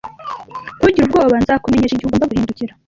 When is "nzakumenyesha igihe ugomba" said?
1.43-2.29